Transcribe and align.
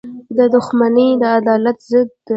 •دښمني 0.53 1.07
د 1.21 1.23
عدالت 1.37 1.77
ضد 1.89 2.07
ده. 2.13 2.19